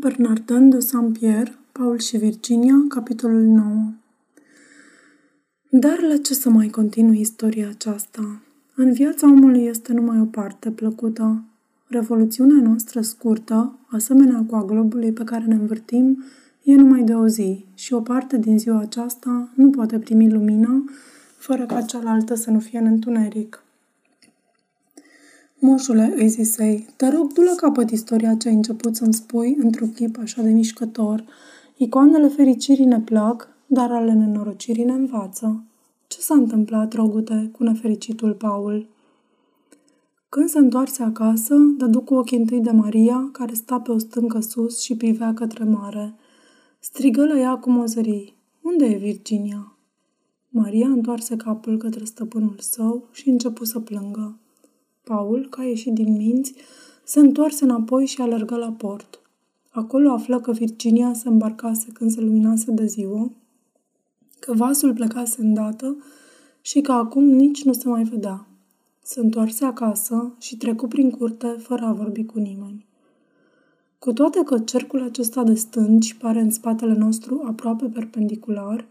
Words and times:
Bernardin 0.00 0.70
de 0.70 0.78
Saint-Pierre, 0.78 1.58
Paul 1.72 1.98
și 1.98 2.16
Virginia, 2.16 2.74
capitolul 2.88 3.42
9 3.42 3.92
Dar 5.70 6.00
la 6.00 6.16
ce 6.16 6.34
să 6.34 6.50
mai 6.50 6.68
continui 6.68 7.20
istoria 7.20 7.68
aceasta? 7.68 8.40
În 8.74 8.92
viața 8.92 9.26
omului 9.26 9.64
este 9.64 9.92
numai 9.92 10.20
o 10.20 10.24
parte 10.24 10.70
plăcută. 10.70 11.42
Revoluțiunea 11.86 12.62
noastră 12.62 13.00
scurtă, 13.00 13.78
asemenea 13.86 14.44
cu 14.46 14.54
a 14.54 14.64
globului 14.64 15.12
pe 15.12 15.24
care 15.24 15.44
ne 15.44 15.54
învârtim, 15.54 16.24
e 16.62 16.74
numai 16.74 17.02
de 17.02 17.14
o 17.14 17.26
zi 17.26 17.64
și 17.74 17.92
o 17.92 18.00
parte 18.00 18.38
din 18.38 18.58
ziua 18.58 18.78
aceasta 18.78 19.48
nu 19.54 19.70
poate 19.70 19.98
primi 19.98 20.32
lumină 20.32 20.84
fără 21.36 21.66
ca 21.66 21.80
cealaltă 21.80 22.34
să 22.34 22.50
nu 22.50 22.58
fie 22.58 22.78
în 22.78 22.86
întuneric. 22.86 23.62
Moșule, 25.62 26.14
îi 26.16 26.28
zisei, 26.28 26.86
te 26.96 27.08
rog, 27.08 27.32
du 27.32 27.40
la 27.40 27.54
capăt 27.56 27.90
istoria 27.90 28.34
ce 28.34 28.48
ai 28.48 28.54
început 28.54 28.96
să-mi 28.96 29.14
spui 29.14 29.56
într-un 29.58 29.92
chip 29.92 30.18
așa 30.18 30.42
de 30.42 30.50
mișcător. 30.50 31.24
Icoanele 31.76 32.28
fericirii 32.28 32.84
ne 32.84 33.00
plac, 33.00 33.48
dar 33.66 33.92
ale 33.92 34.12
nenorocirii 34.12 34.84
ne 34.84 34.92
învață. 34.92 35.64
Ce 36.06 36.20
s-a 36.20 36.34
întâmplat, 36.34 36.92
rogute, 36.92 37.50
cu 37.52 37.62
nefericitul 37.62 38.34
Paul? 38.34 38.88
Când 40.28 40.48
se 40.48 40.58
întoarse 40.58 41.02
acasă, 41.02 41.54
dădu 41.76 42.00
cu 42.00 42.14
ochii 42.14 42.38
întâi 42.38 42.60
de 42.60 42.70
Maria, 42.70 43.28
care 43.32 43.54
sta 43.54 43.80
pe 43.80 43.90
o 43.90 43.98
stâncă 43.98 44.40
sus 44.40 44.80
și 44.80 44.96
privea 44.96 45.34
către 45.34 45.64
mare. 45.64 46.14
Strigă 46.78 47.26
la 47.26 47.38
ea 47.38 47.56
cu 47.56 47.70
mozării. 47.70 48.36
Unde 48.62 48.84
e 48.84 48.96
Virginia? 48.96 49.76
Maria 50.48 50.88
întoarse 50.88 51.36
capul 51.36 51.76
către 51.76 52.04
stăpânul 52.04 52.56
său 52.58 53.08
și 53.12 53.28
începu 53.28 53.64
să 53.64 53.80
plângă. 53.80 54.38
Paul, 55.10 55.46
ca 55.50 55.64
ieșit 55.64 55.92
din 55.94 56.16
minți, 56.16 56.54
se 57.04 57.20
întoarse 57.20 57.64
înapoi 57.64 58.06
și 58.06 58.20
alergă 58.20 58.56
la 58.56 58.72
port. 58.72 59.20
Acolo 59.70 60.10
află 60.10 60.40
că 60.40 60.52
Virginia 60.52 61.12
se 61.12 61.28
îmbarcase 61.28 61.86
când 61.92 62.10
se 62.10 62.20
luminase 62.20 62.70
de 62.70 62.86
ziua, 62.86 63.30
că 64.40 64.52
vasul 64.52 64.94
plecase 64.94 65.40
îndată 65.40 65.96
și 66.60 66.80
că 66.80 66.92
acum 66.92 67.24
nici 67.24 67.64
nu 67.64 67.72
se 67.72 67.88
mai 67.88 68.02
vedea. 68.02 68.46
Se 69.02 69.20
întoarse 69.20 69.64
acasă 69.64 70.34
și 70.40 70.56
trecu 70.56 70.86
prin 70.86 71.10
curte 71.10 71.46
fără 71.46 71.84
a 71.84 71.92
vorbi 71.92 72.24
cu 72.24 72.38
nimeni. 72.38 72.86
Cu 73.98 74.12
toate 74.12 74.42
că 74.44 74.58
cercul 74.58 75.02
acesta 75.02 75.44
de 75.44 75.54
stânci 75.54 76.14
pare 76.14 76.40
în 76.40 76.50
spatele 76.50 76.94
nostru 76.94 77.42
aproape 77.46 77.86
perpendicular, 77.86 78.86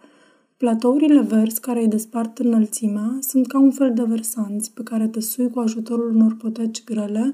Platourile 0.60 1.22
verzi 1.22 1.60
care 1.60 1.82
îi 1.82 1.88
despart 1.88 2.38
înălțimea 2.38 3.18
sunt 3.20 3.48
ca 3.48 3.60
un 3.60 3.72
fel 3.72 3.94
de 3.94 4.04
versanți 4.04 4.72
pe 4.72 4.84
care 4.84 5.08
te 5.08 5.20
sui 5.20 5.50
cu 5.50 5.60
ajutorul 5.60 6.16
unor 6.16 6.36
poteci 6.36 6.84
grele 6.84 7.34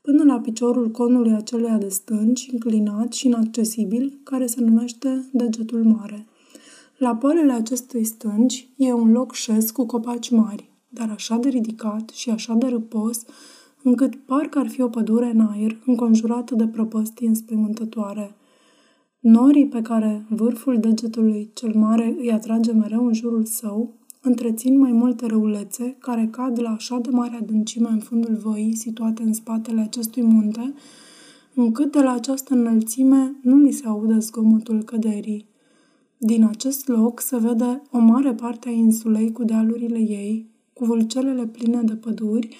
până 0.00 0.24
la 0.24 0.40
piciorul 0.40 0.90
conului 0.90 1.32
aceluia 1.32 1.76
de 1.78 1.88
stânci, 1.88 2.48
înclinat 2.52 3.12
și 3.12 3.26
inaccesibil, 3.26 4.20
care 4.22 4.46
se 4.46 4.60
numește 4.60 5.28
Degetul 5.32 5.84
Mare. 5.84 6.26
La 6.96 7.16
poalele 7.16 7.52
acestui 7.52 8.04
stânci 8.04 8.68
e 8.76 8.92
un 8.92 9.12
loc 9.12 9.32
șes 9.32 9.70
cu 9.70 9.86
copaci 9.86 10.30
mari, 10.30 10.70
dar 10.88 11.10
așa 11.10 11.36
de 11.36 11.48
ridicat 11.48 12.08
și 12.08 12.30
așa 12.30 12.54
de 12.54 12.66
răpos, 12.66 13.22
încât 13.82 14.14
parcă 14.14 14.58
ar 14.58 14.68
fi 14.68 14.82
o 14.82 14.88
pădure 14.88 15.30
în 15.34 15.40
aer, 15.40 15.76
înconjurată 15.86 16.54
de 16.54 16.66
prăpăstii 16.66 17.26
înspăimântătoare– 17.26 18.34
Norii 19.26 19.66
pe 19.66 19.82
care 19.82 20.24
vârful 20.28 20.78
degetului 20.78 21.50
cel 21.54 21.74
mare 21.74 22.14
îi 22.18 22.32
atrage 22.32 22.72
mereu 22.72 23.06
în 23.06 23.12
jurul 23.12 23.44
său, 23.44 23.94
întrețin 24.20 24.78
mai 24.78 24.92
multe 24.92 25.26
răulețe 25.26 25.96
care 25.98 26.28
cad 26.30 26.60
la 26.60 26.70
așa 26.70 26.98
de 26.98 27.08
mare 27.10 27.36
adâncime 27.36 27.88
în 27.88 27.98
fundul 27.98 28.34
văii 28.34 28.76
situate 28.76 29.22
în 29.22 29.32
spatele 29.32 29.80
acestui 29.80 30.22
munte, 30.22 30.74
încât 31.54 31.92
de 31.92 32.00
la 32.00 32.12
această 32.12 32.54
înălțime 32.54 33.36
nu 33.42 33.56
li 33.56 33.72
se 33.72 33.86
aude 33.86 34.18
zgomotul 34.18 34.82
căderii. 34.82 35.46
Din 36.18 36.44
acest 36.44 36.88
loc 36.88 37.20
se 37.20 37.38
vede 37.38 37.82
o 37.90 37.98
mare 37.98 38.34
parte 38.34 38.68
a 38.68 38.72
insulei 38.72 39.32
cu 39.32 39.44
dealurile 39.44 39.98
ei, 39.98 40.46
cu 40.72 40.84
vâlcelele 40.84 41.46
pline 41.46 41.82
de 41.82 41.94
păduri, 41.94 42.56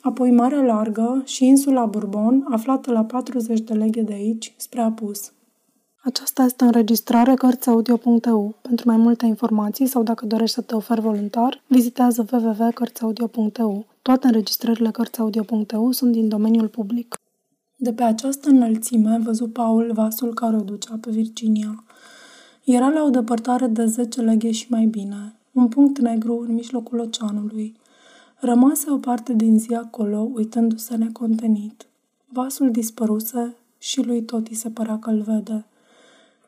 apoi 0.00 0.30
Marea 0.30 0.62
Largă 0.62 1.22
și 1.24 1.46
insula 1.46 1.86
Bourbon, 1.86 2.46
aflată 2.50 2.92
la 2.92 3.04
40 3.04 3.60
de 3.60 3.74
leghe 3.74 4.02
de 4.02 4.12
aici, 4.12 4.54
spre 4.56 4.80
apus. 4.80 5.32
Aceasta 6.06 6.42
este 6.42 6.64
o 6.64 6.66
înregistrare 6.66 7.34
Cărțiaudio.eu. 7.34 8.54
Pentru 8.62 8.88
mai 8.88 8.96
multe 8.96 9.26
informații 9.26 9.86
sau 9.86 10.02
dacă 10.02 10.26
dorești 10.26 10.54
să 10.54 10.60
te 10.60 10.74
oferi 10.74 11.00
voluntar, 11.00 11.62
vizitează 11.66 12.26
www.cărțiaudio.eu. 12.32 13.86
Toate 14.02 14.26
înregistrările 14.26 14.90
Cărțiaudio.eu 14.90 15.90
sunt 15.90 16.12
din 16.12 16.28
domeniul 16.28 16.68
public. 16.68 17.20
De 17.76 17.92
pe 17.92 18.02
această 18.02 18.48
înălțime 18.48 19.18
văzu 19.22 19.48
Paul 19.48 19.92
vasul 19.92 20.34
care 20.34 20.56
o 20.56 20.60
ducea 20.60 20.98
pe 21.00 21.10
Virginia. 21.10 21.84
Era 22.64 22.88
la 22.88 23.02
o 23.02 23.10
depărtare 23.10 23.66
de 23.66 23.86
10 23.86 24.20
leghe 24.20 24.50
și 24.50 24.66
mai 24.70 24.84
bine, 24.84 25.34
un 25.52 25.68
punct 25.68 25.98
negru 25.98 26.44
în 26.48 26.54
mijlocul 26.54 26.98
oceanului. 26.98 27.76
Rămase 28.40 28.90
o 28.90 28.96
parte 28.96 29.32
din 29.32 29.58
zi 29.58 29.74
acolo, 29.74 30.30
uitându-se 30.34 30.96
necontenit. 30.96 31.86
Vasul 32.28 32.70
dispăruse 32.70 33.56
și 33.78 34.02
lui 34.02 34.22
tot 34.22 34.46
se 34.52 34.70
părea 34.70 34.98
că-l 34.98 35.20
vede– 35.26 35.64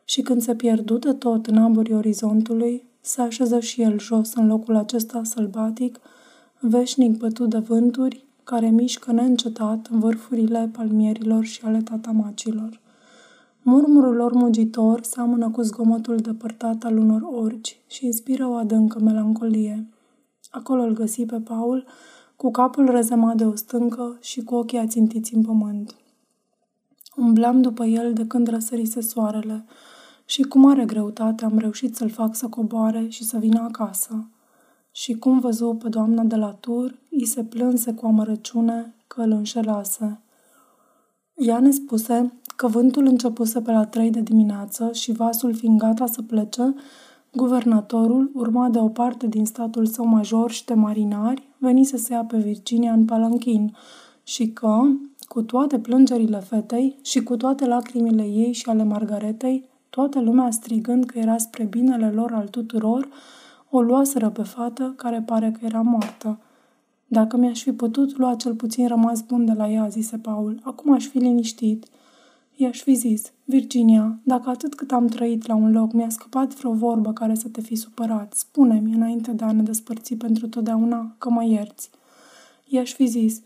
și 0.09 0.23
când 0.23 0.43
se 0.43 0.55
pierdu 0.55 0.99
de 0.99 1.13
tot 1.13 1.47
în 1.47 1.57
aburii 1.57 1.95
orizontului, 1.95 2.85
se 3.01 3.21
așeză 3.23 3.61
și 3.61 3.83
el 3.83 3.99
jos 3.99 4.35
în 4.35 4.47
locul 4.47 4.77
acesta 4.77 5.23
sălbatic, 5.25 5.99
veșnic 6.61 7.17
bătut 7.19 7.51
de 7.51 7.59
vânturi, 7.59 8.25
care 8.45 8.69
mișcă 8.69 9.13
neîncetat 9.13 9.89
vârfurile 9.89 10.71
palmierilor 10.73 11.45
și 11.45 11.61
ale 11.65 11.83
tatamacilor. 11.83 12.81
Murmurul 13.63 14.15
lor 14.15 14.33
mugitor 14.33 15.03
seamănă 15.03 15.51
cu 15.51 15.63
zgomotul 15.63 16.17
depărtat 16.17 16.85
al 16.85 16.97
unor 16.97 17.23
orci 17.23 17.81
și 17.87 18.05
inspiră 18.05 18.47
o 18.47 18.53
adâncă 18.53 18.99
melancolie. 18.99 19.89
Acolo 20.51 20.83
îl 20.83 20.93
găsi 20.93 21.25
pe 21.25 21.41
Paul, 21.41 21.87
cu 22.37 22.51
capul 22.51 22.91
rezemat 22.91 23.37
de 23.37 23.45
o 23.45 23.55
stâncă 23.55 24.19
și 24.21 24.43
cu 24.43 24.55
ochii 24.55 24.79
ațintiți 24.79 25.35
în 25.35 25.43
pământ. 25.43 25.95
Umblam 27.17 27.63
după 27.63 27.85
el 27.85 28.13
de 28.13 28.27
când 28.27 28.49
răsărise 28.49 29.01
soarele, 29.01 29.65
și 30.27 30.43
cu 30.43 30.59
mare 30.59 30.85
greutate 30.85 31.45
am 31.45 31.59
reușit 31.59 31.97
să-l 31.97 32.11
fac 32.11 32.35
să 32.35 32.49
coboare 32.49 33.09
și 33.09 33.25
să 33.25 33.39
vină 33.39 33.61
acasă. 33.61 34.29
Și 34.91 35.15
cum 35.15 35.39
văzu 35.39 35.75
pe 35.83 35.89
doamna 35.89 36.23
de 36.23 36.37
la 36.37 36.51
tur, 36.51 36.99
îi 37.11 37.27
se 37.27 37.45
plânse 37.45 37.93
cu 37.93 38.07
amărăciune 38.07 38.95
că 39.07 39.23
îl 39.23 39.31
înșelase. 39.31 40.21
Ea 41.35 41.59
ne 41.59 41.71
spuse 41.71 42.33
că 42.57 42.67
vântul 42.67 43.07
începuse 43.07 43.61
pe 43.61 43.71
la 43.71 43.85
trei 43.85 44.11
de 44.11 44.21
dimineață 44.21 44.93
și 44.93 45.13
vasul 45.13 45.55
fiind 45.55 45.79
gata 45.79 46.07
să 46.07 46.23
plece, 46.23 46.75
guvernatorul, 47.33 48.31
urmat 48.35 48.71
de 48.71 48.79
o 48.79 48.89
parte 48.89 49.27
din 49.27 49.47
statul 49.47 49.87
său 49.87 50.07
major 50.07 50.51
și 50.51 50.65
de 50.65 50.75
marinari, 50.75 51.49
veni 51.59 51.85
să 51.85 51.97
se 51.97 52.13
ia 52.13 52.25
pe 52.25 52.39
Virginia 52.39 52.93
în 52.93 53.05
palanchin 53.05 53.77
și 54.23 54.49
că, 54.49 54.83
cu 55.29 55.43
toate 55.43 55.79
plângerile 55.79 56.39
fetei 56.39 56.99
și 57.03 57.23
cu 57.23 57.37
toate 57.37 57.67
lacrimile 57.67 58.23
ei 58.23 58.53
și 58.53 58.69
ale 58.69 58.85
Margaretei, 58.85 59.69
toată 59.97 60.21
lumea 60.21 60.51
strigând 60.51 61.05
că 61.05 61.19
era 61.19 61.39
spre 61.39 61.65
binele 61.65 62.11
lor 62.11 62.33
al 62.33 62.49
tuturor, 62.49 63.09
o 63.71 63.81
luaseră 63.81 64.31
pe 64.31 64.43
fată 64.43 64.93
care 64.97 65.23
pare 65.27 65.51
că 65.51 65.65
era 65.65 65.81
moartă. 65.81 66.39
Dacă 67.07 67.37
mi-aș 67.37 67.63
fi 67.63 67.73
putut 67.73 68.17
lua 68.17 68.35
cel 68.35 68.55
puțin 68.55 68.87
rămas 68.87 69.21
bun 69.21 69.45
de 69.45 69.53
la 69.53 69.71
ea, 69.71 69.89
zise 69.89 70.19
Paul, 70.19 70.61
acum 70.63 70.93
aș 70.93 71.07
fi 71.07 71.19
liniștit. 71.19 71.87
I-aș 72.55 72.83
fi 72.83 72.95
zis, 72.95 73.33
Virginia, 73.45 74.19
dacă 74.23 74.49
atât 74.49 74.75
cât 74.75 74.93
am 74.93 75.07
trăit 75.07 75.47
la 75.47 75.55
un 75.55 75.73
loc 75.73 75.93
mi-a 75.93 76.09
scăpat 76.09 76.55
vreo 76.55 76.73
vorbă 76.73 77.13
care 77.13 77.35
să 77.35 77.49
te 77.49 77.61
fi 77.61 77.75
supărat, 77.75 78.33
spune-mi 78.33 78.95
înainte 78.95 79.33
de 79.33 79.45
a 79.45 79.53
ne 79.53 79.63
despărți 79.63 80.15
pentru 80.15 80.49
totdeauna 80.49 81.15
că 81.19 81.31
mă 81.31 81.45
ierți. 81.45 81.91
I-aș 82.65 82.93
fi 82.93 83.07
zis, 83.07 83.41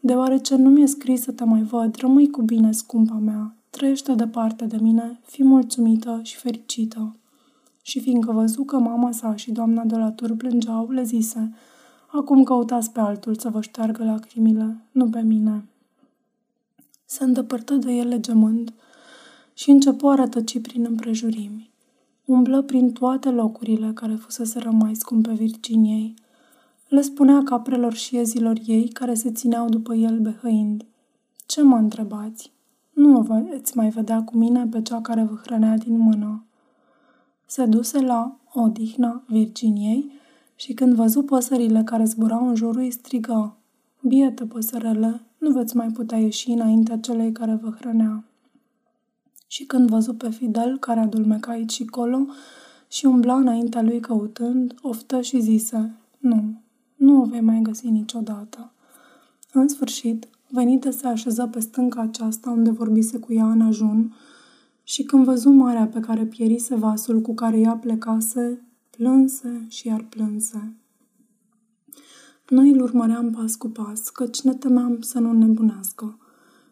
deoarece 0.00 0.56
nu 0.56 0.70
mi-e 0.70 0.86
scris 0.86 1.22
să 1.22 1.32
te 1.32 1.44
mai 1.44 1.62
văd, 1.62 1.96
rămâi 1.96 2.30
cu 2.30 2.42
bine, 2.42 2.72
scumpa 2.72 3.14
mea, 3.14 3.56
Trăiește 3.76 4.14
departe 4.14 4.64
de 4.64 4.76
mine, 4.80 5.20
fi 5.24 5.44
mulțumită 5.44 6.20
și 6.22 6.36
fericită. 6.36 7.16
Și 7.82 8.00
fiindcă 8.00 8.32
văzu 8.32 8.64
că 8.64 8.78
mama 8.78 9.12
sa 9.12 9.36
și 9.36 9.50
doamna 9.50 9.84
de 9.84 9.96
la 9.96 10.10
tur 10.10 10.36
plângeau, 10.36 10.90
le 10.90 11.02
zise, 11.02 11.54
Acum 12.06 12.42
căutați 12.42 12.90
pe 12.90 13.00
altul 13.00 13.36
să 13.36 13.48
vă 13.48 13.60
șteargă 13.60 14.04
lacrimile, 14.04 14.76
nu 14.90 15.10
pe 15.10 15.20
mine. 15.20 15.64
Se 17.04 17.24
îndepărtă 17.24 17.74
de 17.74 17.92
ele 17.92 18.20
gemând 18.20 18.72
și 19.54 19.70
începu 19.70 20.08
a 20.08 20.14
rătăci 20.14 20.60
prin 20.60 20.84
împrejurimi. 20.84 21.70
Umblă 22.24 22.62
prin 22.62 22.92
toate 22.92 23.30
locurile 23.30 23.92
care 23.92 24.14
fusese 24.14 24.68
mai 24.70 24.94
scumpe 24.94 25.32
Virginiei. 25.32 26.14
Le 26.88 27.00
spunea 27.00 27.42
caprelor 27.44 27.94
și 27.94 28.14
iezilor 28.14 28.56
ei 28.66 28.88
care 28.88 29.14
se 29.14 29.32
țineau 29.32 29.68
după 29.68 29.94
el 29.94 30.18
behăind. 30.18 30.84
Ce 31.46 31.62
mă 31.62 31.76
întrebați? 31.76 32.52
Nu 32.92 33.16
o 33.16 33.22
veți 33.22 33.76
mai 33.76 33.88
vedea 33.88 34.22
cu 34.22 34.36
mine 34.36 34.66
pe 34.66 34.82
cea 34.82 35.00
care 35.00 35.22
vă 35.22 35.34
hrănea 35.34 35.76
din 35.76 35.98
mână. 35.98 36.44
Se 37.46 37.64
duse 37.64 38.00
la 38.00 38.36
odihna 38.52 39.22
Virginiei 39.26 40.10
și 40.56 40.72
când 40.72 40.94
văzu 40.94 41.22
păsările 41.22 41.82
care 41.84 42.04
zburau 42.04 42.48
în 42.48 42.54
jurul, 42.54 42.80
îi 42.80 42.90
strigă, 42.90 43.56
Bietă 44.00 44.46
păsărele, 44.46 45.20
nu 45.38 45.50
veți 45.50 45.76
mai 45.76 45.88
putea 45.88 46.18
ieși 46.18 46.50
înaintea 46.50 46.98
celei 46.98 47.32
care 47.32 47.58
vă 47.62 47.70
hrănea. 47.78 48.24
Și 49.46 49.64
când 49.64 49.88
văzu 49.88 50.14
pe 50.14 50.30
Fidel, 50.30 50.78
care 50.78 51.00
adulmeca 51.00 51.50
aici 51.52 51.72
și 51.72 51.84
colo, 51.84 52.26
și 52.88 53.06
umbla 53.06 53.34
înaintea 53.34 53.82
lui 53.82 54.00
căutând, 54.00 54.74
oftă 54.82 55.20
și 55.20 55.40
zise, 55.40 55.94
nu, 56.18 56.60
nu 56.96 57.20
o 57.20 57.24
vei 57.24 57.40
mai 57.40 57.60
găsi 57.62 57.90
niciodată. 57.90 58.72
În 59.52 59.68
sfârșit, 59.68 60.28
venită 60.52 60.90
se 60.90 61.06
așeză 61.06 61.48
pe 61.52 61.60
stânca 61.60 62.00
aceasta 62.00 62.50
unde 62.50 62.70
vorbise 62.70 63.18
cu 63.18 63.32
ea 63.32 63.50
în 63.50 63.60
ajun 63.60 64.14
și 64.82 65.02
când 65.02 65.24
văzu 65.24 65.50
marea 65.50 65.86
pe 65.86 66.00
care 66.00 66.24
pierise 66.24 66.74
vasul 66.74 67.20
cu 67.20 67.34
care 67.34 67.58
ea 67.58 67.72
plecase, 67.72 68.66
plânse 68.90 69.66
și 69.68 69.86
iar 69.86 70.06
plânse. 70.08 70.76
Noi 72.48 72.70
îl 72.70 72.82
urmăream 72.82 73.30
pas 73.30 73.56
cu 73.56 73.68
pas, 73.68 74.08
căci 74.08 74.40
ne 74.40 74.54
temeam 74.54 75.00
să 75.00 75.18
nu 75.18 75.32
nebunească. 75.32 76.18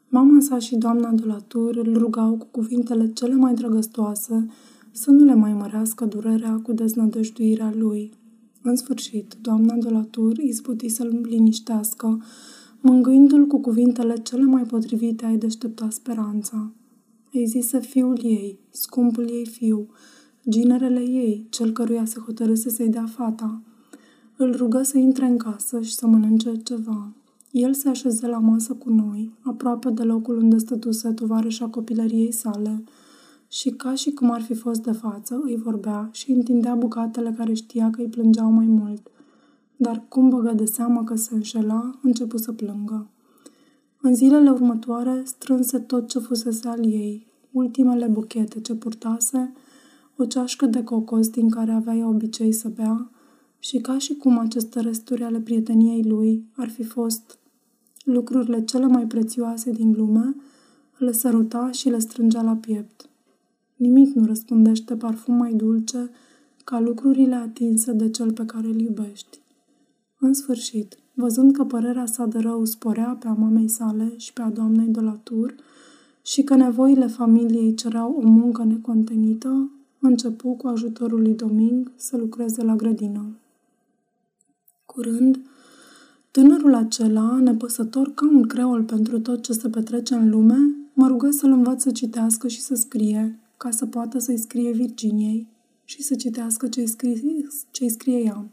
Mama 0.09 0.41
sa 0.41 0.59
și 0.59 0.77
doamna 0.77 1.11
de 1.11 1.25
la 1.25 1.37
tur 1.37 1.77
îl 1.77 1.99
rugau 1.99 2.37
cu 2.37 2.47
cuvintele 2.50 3.12
cele 3.12 3.35
mai 3.35 3.55
drăgăstoase 3.55 4.47
să 4.91 5.11
nu 5.11 5.25
le 5.25 5.35
mai 5.35 5.53
mărească 5.53 6.05
durerea 6.05 6.61
cu 6.62 6.73
deznădăjduirea 6.73 7.73
lui. 7.77 8.12
În 8.62 8.77
sfârșit, 8.77 9.35
doamna 9.41 9.75
de 9.75 9.88
la 9.88 10.03
tur 10.03 10.38
izbuti 10.38 10.88
să-l 10.88 11.21
liniștească, 11.23 12.23
mângâindu-l 12.81 13.47
cu 13.47 13.61
cuvintele 13.61 14.15
cele 14.15 14.44
mai 14.44 14.62
potrivite 14.62 15.25
ai 15.25 15.37
deștepta 15.37 15.88
speranța. 15.91 16.73
Îi 17.32 17.47
zise 17.47 17.81
fiul 17.81 18.19
ei, 18.23 18.59
scumpul 18.71 19.29
ei 19.29 19.47
fiu, 19.47 19.88
ginerele 20.49 21.00
ei, 21.00 21.47
cel 21.50 21.73
căruia 21.73 22.05
se 22.05 22.21
hotărâse 22.27 22.71
să-i 22.71 22.88
dea 22.88 23.06
fata. 23.06 23.62
Îl 24.37 24.56
rugă 24.56 24.82
să 24.82 24.99
intre 24.99 25.25
în 25.25 25.37
casă 25.37 25.81
și 25.81 25.94
să 25.94 26.06
mănânce 26.06 26.56
ceva. 26.56 27.12
El 27.50 27.75
se 27.75 27.88
așeze 27.88 28.27
la 28.27 28.38
masă 28.38 28.73
cu 28.73 28.91
noi, 28.91 29.32
aproape 29.41 29.91
de 29.91 30.03
locul 30.03 30.37
unde 30.37 30.59
stătuse 30.59 31.12
tovarășa 31.12 31.69
copilăriei 31.69 32.32
sale, 32.32 32.85
și 33.49 33.71
ca 33.71 33.94
și 33.94 34.11
cum 34.11 34.31
ar 34.31 34.43
fi 34.43 34.55
fost 34.55 34.82
de 34.82 34.93
față, 34.93 35.41
îi 35.43 35.56
vorbea 35.56 36.09
și 36.12 36.31
întindea 36.31 36.75
bucatele 36.75 37.35
care 37.37 37.53
știa 37.53 37.91
că 37.91 38.00
îi 38.00 38.09
plângeau 38.09 38.50
mai 38.50 38.67
mult. 38.67 39.11
Dar 39.82 40.05
cum 40.09 40.29
băgă 40.29 40.53
de 40.53 40.65
seamă 40.65 41.05
că 41.05 41.15
se 41.15 41.35
înșela, 41.35 41.99
începu 42.03 42.37
să 42.37 42.53
plângă. 42.53 43.11
În 44.00 44.15
zilele 44.15 44.50
următoare 44.50 45.23
strânse 45.25 45.79
tot 45.79 46.09
ce 46.09 46.19
fusese 46.19 46.69
al 46.69 46.85
ei, 46.85 47.27
ultimele 47.53 48.06
buchete 48.06 48.61
ce 48.61 48.75
purtase, 48.75 49.53
o 50.17 50.25
ceașcă 50.25 50.67
de 50.67 50.85
cocos 50.85 51.29
din 51.29 51.50
care 51.50 51.73
avea 51.73 52.09
obicei 52.09 52.53
să 52.53 52.69
bea 52.69 53.11
și 53.59 53.79
ca 53.79 53.99
și 53.99 54.15
cum 54.15 54.38
aceste 54.38 54.81
resturi 54.81 55.23
ale 55.23 55.41
prieteniei 55.41 56.03
lui 56.03 56.44
ar 56.56 56.69
fi 56.69 56.82
fost 56.82 57.38
lucrurile 58.05 58.65
cele 58.65 58.87
mai 58.87 59.06
prețioase 59.06 59.71
din 59.71 59.94
lume, 59.97 60.35
le 60.99 61.12
săruta 61.12 61.71
și 61.71 61.88
le 61.88 61.99
strângea 61.99 62.43
la 62.43 62.56
piept. 62.56 63.09
Nimic 63.77 64.15
nu 64.15 64.25
răspundește 64.27 64.97
parfum 64.97 65.35
mai 65.35 65.53
dulce 65.53 66.11
ca 66.65 66.81
lucrurile 66.81 67.35
atinse 67.35 67.93
de 67.93 68.11
cel 68.11 68.32
pe 68.32 68.44
care 68.44 68.67
îl 68.67 68.81
iubești. 68.81 69.40
În 70.22 70.32
sfârșit, 70.34 70.99
văzând 71.14 71.52
că 71.52 71.64
părerea 71.64 72.06
sa 72.06 72.26
de 72.26 72.38
rău 72.38 72.64
sporea 72.64 73.17
pe 73.20 73.28
a 73.28 73.32
mamei 73.32 73.69
sale 73.69 74.12
și 74.17 74.32
pe 74.32 74.43
a 74.43 74.50
doamnei 74.50 74.87
de 74.87 75.00
la 75.00 75.20
tur 75.22 75.55
și 76.22 76.43
că 76.43 76.55
nevoile 76.55 77.06
familiei 77.06 77.75
cereau 77.75 78.12
o 78.12 78.28
muncă 78.28 78.64
necontenită, 78.64 79.70
începu 80.00 80.55
cu 80.55 80.67
ajutorul 80.67 81.20
lui 81.20 81.34
Doming 81.34 81.93
să 81.96 82.17
lucreze 82.17 82.62
la 82.62 82.76
grădină. 82.76 83.37
Curând, 84.87 85.40
tânărul 86.31 86.75
acela, 86.75 87.38
nepăsător 87.43 88.14
ca 88.14 88.26
un 88.26 88.43
creol 88.43 88.82
pentru 88.82 89.20
tot 89.20 89.43
ce 89.43 89.52
se 89.52 89.69
petrece 89.69 90.14
în 90.14 90.31
lume, 90.31 90.75
mă 90.93 91.06
rugă 91.06 91.31
să-l 91.31 91.50
învăț 91.50 91.82
să 91.82 91.90
citească 91.90 92.49
și 92.49 92.61
să 92.61 92.75
scrie, 92.75 93.38
ca 93.56 93.70
să 93.70 93.87
poată 93.87 94.19
să-i 94.19 94.38
scrie 94.38 94.72
Virginiei 94.72 95.49
și 95.84 96.02
să 96.02 96.14
citească 96.14 96.69
ce-i 96.69 96.87
scrie, 96.87 97.46
ce 97.70 97.88
scrie 97.88 98.19
ea. 98.19 98.44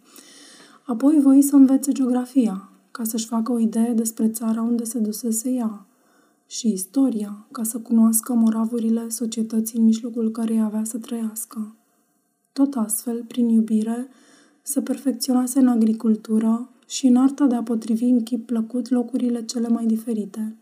Apoi 0.88 1.20
voi 1.22 1.42
să 1.42 1.56
învețe 1.56 1.92
geografia, 1.92 2.70
ca 2.92 3.04
să-și 3.04 3.26
facă 3.26 3.52
o 3.52 3.60
idee 3.60 3.94
despre 3.94 4.30
țara 4.30 4.62
unde 4.62 4.84
se 4.84 5.00
dusese 5.00 5.50
ea, 5.50 5.86
și 6.46 6.72
istoria, 6.72 7.48
ca 7.52 7.64
să 7.64 7.78
cunoască 7.78 8.34
moravurile 8.34 9.10
societății 9.10 9.78
în 9.78 9.84
mijlocul 9.84 10.32
cărei 10.32 10.62
avea 10.62 10.84
să 10.84 10.98
trăiască. 10.98 11.76
Tot 12.54 12.76
astfel, 12.76 13.24
prin 13.24 13.50
iubire, 13.50 14.08
se 14.62 14.82
perfecționase 14.82 15.60
în 15.60 15.68
agricultură 15.68 16.70
și 16.88 17.08
în 17.08 17.16
arta 17.16 17.46
de 17.46 17.56
a 17.56 17.64
potrivi 17.64 18.06
în 18.06 18.24
chip 18.24 18.46
plăcut 18.46 18.90
locurile 18.90 19.46
cele 19.46 19.68
mai 19.68 19.86
diferite. 19.86 20.56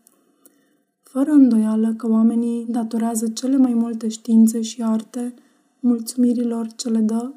Fără 1.03 1.31
îndoială 1.31 1.93
că 1.93 2.09
oamenii 2.09 2.65
datorează 2.69 3.27
cele 3.27 3.57
mai 3.57 3.73
multe 3.73 4.07
științe 4.07 4.61
și 4.61 4.83
arte 4.83 5.33
mulțumirilor 5.79 6.67
ce 6.75 6.89
le 6.89 6.99
dă 6.99 7.31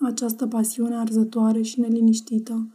această 0.00 0.46
pasiune 0.46 0.96
arzătoare 0.96 1.62
și 1.62 1.80
neliniștită, 1.80 2.68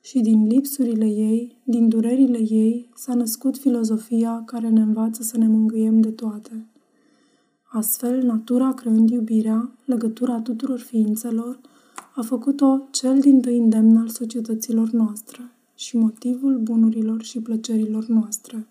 și 0.00 0.20
din 0.20 0.46
lipsurile 0.46 1.06
ei, 1.06 1.56
din 1.64 1.88
durerile 1.88 2.38
ei, 2.38 2.90
s-a 2.94 3.14
născut 3.14 3.58
filozofia 3.58 4.42
care 4.46 4.68
ne 4.68 4.80
învață 4.80 5.22
să 5.22 5.38
ne 5.38 5.46
mângâiem 5.48 6.00
de 6.00 6.10
toate. 6.10 6.66
Astfel, 7.70 8.22
natura 8.22 8.72
creând 8.72 9.10
iubirea, 9.10 9.70
legătura 9.84 10.40
tuturor 10.40 10.78
ființelor, 10.78 11.60
a 12.14 12.22
făcut-o 12.22 12.80
cel 12.90 13.20
din 13.20 13.40
tăi 13.40 13.58
îndemn 13.58 13.96
al 13.96 14.08
societăților 14.08 14.90
noastre 14.90 15.50
și 15.74 15.96
motivul 15.96 16.58
bunurilor 16.58 17.22
și 17.22 17.40
plăcerilor 17.40 18.06
noastre. 18.06 18.66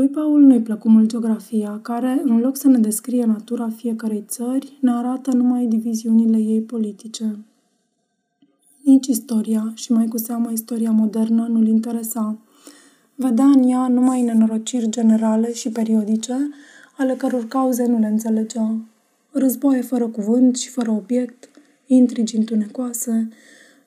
Lui 0.00 0.08
Paul 0.08 0.40
nu-i 0.40 0.60
plăcu 0.60 0.88
mult 0.88 1.08
geografia, 1.08 1.78
care, 1.82 2.20
în 2.24 2.38
loc 2.38 2.56
să 2.56 2.68
ne 2.68 2.78
descrie 2.78 3.24
natura 3.24 3.68
fiecarei 3.68 4.24
țări, 4.28 4.78
ne 4.80 4.90
arată 4.90 5.32
numai 5.32 5.66
diviziunile 5.66 6.36
ei 6.36 6.60
politice. 6.60 7.38
Nici 8.84 9.06
istoria, 9.06 9.72
și 9.74 9.92
mai 9.92 10.06
cu 10.06 10.18
seamă 10.18 10.50
istoria 10.50 10.90
modernă, 10.90 11.46
nu-l 11.50 11.66
interesa. 11.66 12.38
Vedea 13.14 13.44
în 13.44 13.68
ea 13.68 13.88
numai 13.88 14.22
nenorociri 14.22 14.90
generale 14.90 15.52
și 15.52 15.70
periodice, 15.70 16.50
ale 16.96 17.14
căror 17.14 17.46
cauze 17.48 17.86
nu 17.86 17.98
le 17.98 18.06
înțelegea. 18.06 18.76
Războaie 19.30 19.80
fără 19.80 20.06
cuvânt 20.06 20.56
și 20.56 20.68
fără 20.68 20.90
obiect, 20.90 21.48
intrigi 21.86 22.36
întunecoase, 22.36 23.28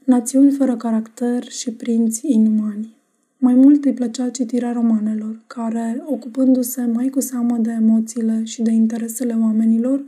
națiuni 0.04 0.52
fără 0.52 0.76
caracter 0.76 1.44
și 1.50 1.72
prinți 1.72 2.32
inumani. 2.32 3.02
Mai 3.44 3.54
mult 3.54 3.86
îi 3.86 3.94
plăcea 3.94 4.30
citirea 4.30 4.72
romanelor, 4.72 5.40
care, 5.48 6.04
ocupându-se 6.06 6.82
mai 6.82 7.10
cu 7.10 7.20
seamă 7.20 7.58
de 7.58 7.72
emoțiile 7.72 8.44
și 8.44 8.62
de 8.62 8.72
interesele 8.72 9.38
oamenilor, 9.42 10.04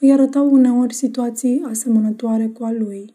îi 0.00 0.12
arătau 0.12 0.52
uneori 0.52 0.94
situații 0.94 1.62
asemănătoare 1.68 2.46
cu 2.46 2.64
a 2.64 2.72
lui. 2.72 3.14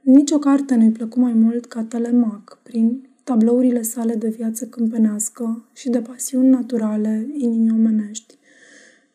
Nici 0.00 0.30
o 0.30 0.38
carte 0.38 0.74
nu-i 0.74 0.90
plăcu 0.90 1.20
mai 1.20 1.32
mult 1.32 1.66
ca 1.66 1.82
Telemac, 1.82 2.58
prin 2.62 3.08
tablourile 3.24 3.82
sale 3.82 4.14
de 4.14 4.28
viață 4.28 4.66
câmpenească 4.66 5.64
și 5.74 5.88
de 5.88 5.98
pasiuni 5.98 6.48
naturale 6.48 7.28
inimii 7.36 7.70
omenești. 7.70 8.34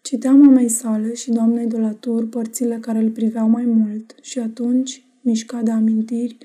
Citea 0.02 0.32
mamei 0.32 0.70
sale 0.70 1.14
și 1.14 1.32
doamnei 1.32 1.68
de 1.68 1.78
la 1.78 1.92
tur 1.92 2.30
părțile 2.30 2.78
care 2.82 3.00
îl 3.00 3.10
priveau 3.10 3.50
mai 3.50 3.66
mult 3.66 4.16
și 4.22 4.40
atunci, 4.40 5.06
mișca 5.22 5.62
de 5.62 5.72
amintiri, 5.72 6.38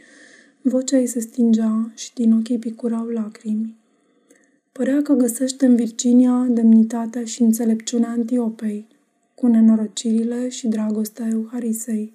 vocea 0.69 0.99
ei 0.99 1.07
se 1.07 1.21
stingea 1.21 1.91
și 1.95 2.15
din 2.15 2.33
ochii 2.33 2.59
picurau 2.59 3.07
lacrimi. 3.07 3.77
Părea 4.73 5.03
că 5.03 5.13
găsește 5.13 5.67
în 5.67 5.77
Virginia 5.77 6.47
demnitatea 6.51 7.25
și 7.25 7.43
înțelepciunea 7.43 8.09
Antiopei, 8.09 8.87
cu 9.35 9.47
nenorocirile 9.47 10.49
și 10.49 10.69
dragostea 10.69 11.29
Euharisei. 11.29 12.13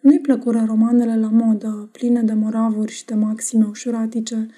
Nu-i 0.00 0.18
plăcură 0.18 0.64
romanele 0.66 1.16
la 1.18 1.28
modă, 1.28 1.88
pline 1.92 2.22
de 2.22 2.32
moravuri 2.32 2.92
și 2.92 3.04
de 3.04 3.14
maxime 3.14 3.66
ușuratice, 3.70 4.48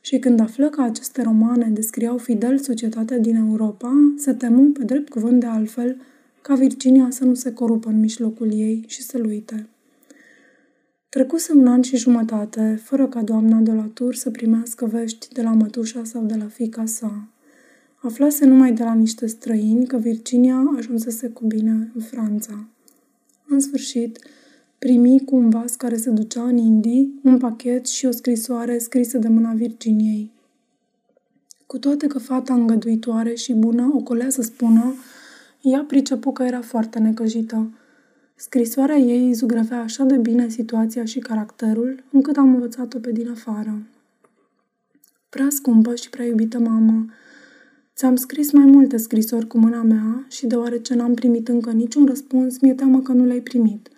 și 0.00 0.18
când 0.18 0.40
află 0.40 0.68
că 0.68 0.82
aceste 0.82 1.22
romane 1.22 1.68
descriau 1.68 2.16
fidel 2.16 2.58
societatea 2.58 3.18
din 3.18 3.36
Europa, 3.36 4.14
se 4.16 4.32
temu 4.32 4.70
pe 4.70 4.84
drept 4.84 5.08
cuvânt 5.08 5.40
de 5.40 5.46
altfel 5.46 5.96
ca 6.42 6.54
Virginia 6.54 7.06
să 7.10 7.24
nu 7.24 7.34
se 7.34 7.52
corupă 7.52 7.88
în 7.88 8.00
mijlocul 8.00 8.52
ei 8.52 8.84
și 8.86 9.02
să-l 9.02 9.24
uite. 9.24 9.68
Trecuse 11.10 11.52
un 11.52 11.66
an 11.66 11.82
și 11.82 11.96
jumătate, 11.96 12.80
fără 12.82 13.06
ca 13.08 13.22
doamna 13.22 13.58
de 13.58 13.72
la 13.72 13.90
tur 13.94 14.14
să 14.14 14.30
primească 14.30 14.86
vești 14.86 15.28
de 15.32 15.42
la 15.42 15.52
mătușa 15.52 16.04
sau 16.04 16.24
de 16.24 16.34
la 16.34 16.46
fica 16.46 16.86
sa. 16.86 17.28
Aflase 17.96 18.44
numai 18.44 18.72
de 18.72 18.82
la 18.82 18.94
niște 18.94 19.26
străini 19.26 19.86
că 19.86 19.96
Virginia 19.96 20.72
ajunsese 20.76 21.28
cu 21.28 21.46
bine 21.46 21.90
în 21.94 22.00
Franța. 22.00 22.66
În 23.48 23.60
sfârșit, 23.60 24.18
primi 24.78 25.24
cu 25.24 25.36
un 25.36 25.48
vas 25.48 25.74
care 25.74 25.96
se 25.96 26.10
ducea 26.10 26.42
în 26.42 26.56
Indii 26.56 27.20
un 27.22 27.38
pachet 27.38 27.86
și 27.86 28.06
o 28.06 28.10
scrisoare 28.10 28.78
scrisă 28.78 29.18
de 29.18 29.28
mâna 29.28 29.52
Virginiei. 29.52 30.30
Cu 31.66 31.78
toate 31.78 32.06
că 32.06 32.18
fata 32.18 32.54
îngăduitoare 32.54 33.34
și 33.34 33.52
bună 33.52 33.90
ocolea 33.94 34.30
să 34.30 34.42
spună, 34.42 34.94
ea 35.60 35.84
pricepu 35.88 36.32
că 36.32 36.42
era 36.42 36.60
foarte 36.60 36.98
necăjită. 36.98 37.70
Scrisoarea 38.40 38.96
ei 38.96 39.32
zugrăvea 39.32 39.80
așa 39.80 40.04
de 40.04 40.16
bine 40.16 40.48
situația 40.48 41.04
și 41.04 41.18
caracterul, 41.18 42.04
încât 42.12 42.36
am 42.36 42.54
învățat-o 42.54 42.98
pe 42.98 43.12
din 43.12 43.30
afară. 43.30 43.82
Prea 45.28 45.46
scumpă 45.50 45.94
și 45.94 46.10
prea 46.10 46.26
iubită 46.26 46.58
mamă, 46.58 47.06
Ți-am 47.94 48.16
scris 48.16 48.52
mai 48.52 48.64
multe 48.64 48.96
scrisori 48.96 49.46
cu 49.46 49.58
mâna 49.58 49.82
mea 49.82 50.26
și 50.28 50.46
deoarece 50.46 50.94
n-am 50.94 51.14
primit 51.14 51.48
încă 51.48 51.70
niciun 51.70 52.06
răspuns, 52.06 52.60
mi-e 52.60 52.74
teamă 52.74 53.00
că 53.00 53.12
nu 53.12 53.24
le-ai 53.24 53.40
primit. 53.40 53.88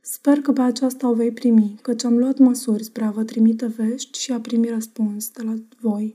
Sper 0.00 0.40
că 0.40 0.52
pe 0.52 0.60
aceasta 0.60 1.08
o 1.08 1.14
vei 1.14 1.32
primi, 1.32 1.78
căci 1.82 2.04
am 2.04 2.18
luat 2.18 2.38
măsuri 2.38 2.84
spre 2.84 3.04
a 3.04 3.10
vă 3.10 3.24
trimite 3.24 3.66
vești 3.66 4.18
și 4.18 4.32
a 4.32 4.40
primi 4.40 4.68
răspuns 4.68 5.30
de 5.30 5.42
la 5.42 5.54
voi. 5.80 6.14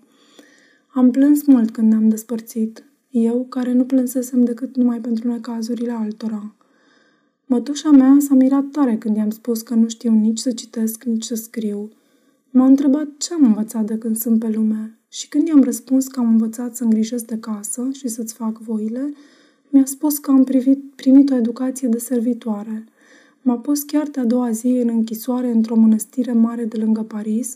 Am 0.88 1.12
plâns 1.12 1.46
mult 1.46 1.72
când 1.72 1.90
ne-am 1.90 2.10
despărțit, 2.10 2.84
eu 3.10 3.46
care 3.50 3.74
nu 3.74 3.86
plânsesem 3.86 4.44
decât 4.44 4.76
numai 4.76 5.00
pentru 5.00 5.32
necazurile 5.32 5.92
altora. 5.92 6.54
Mătușa 7.52 7.90
mea 7.90 8.18
s-a 8.20 8.34
mirat 8.34 8.66
tare 8.72 8.98
când 8.98 9.16
i-am 9.16 9.30
spus 9.30 9.62
că 9.62 9.74
nu 9.74 9.88
știu 9.88 10.12
nici 10.12 10.40
să 10.40 10.52
citesc, 10.52 11.04
nici 11.04 11.24
să 11.24 11.36
scriu. 11.36 11.90
M-a 12.50 12.66
întrebat 12.66 13.08
ce 13.18 13.34
am 13.34 13.44
învățat 13.44 13.86
de 13.86 13.98
când 13.98 14.18
sunt 14.18 14.40
pe 14.40 14.48
lume 14.48 15.00
și 15.08 15.30
când 15.30 15.48
i-am 15.48 15.64
răspuns 15.64 16.08
că 16.08 16.20
am 16.20 16.28
învățat 16.28 16.76
să 16.76 16.84
îngrijesc 16.84 17.26
de 17.26 17.38
casă 17.38 17.90
și 17.94 18.08
să-ți 18.08 18.34
fac 18.34 18.58
voile, 18.58 19.14
mi-a 19.70 19.86
spus 19.86 20.18
că 20.18 20.32
am 20.32 20.44
privit, 20.44 20.84
primit 20.96 21.30
o 21.30 21.36
educație 21.36 21.88
de 21.88 21.98
servitoare. 21.98 22.84
M-a 23.42 23.58
pus 23.58 23.84
chiar 23.84 24.08
de 24.08 24.20
a 24.20 24.26
doua 24.26 24.52
zi 24.52 24.68
în 24.68 24.90
închisoare 24.90 25.52
într-o 25.52 25.76
mănăstire 25.76 26.34
mare 26.34 26.66
de 26.66 26.78
lângă 26.78 27.02
Paris, 27.02 27.56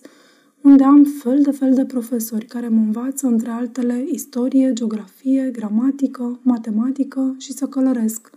unde 0.62 0.84
am 0.84 1.04
fel 1.04 1.42
de 1.42 1.52
fel 1.52 1.74
de 1.74 1.86
profesori 1.86 2.46
care 2.46 2.68
mă 2.68 2.80
învață, 2.80 3.28
între 3.28 3.50
altele, 3.50 4.06
istorie, 4.12 4.74
geografie, 4.74 5.50
gramatică, 5.52 6.40
matematică 6.44 7.36
și 7.38 7.54
să 7.54 7.66
călăresc. 7.66 8.32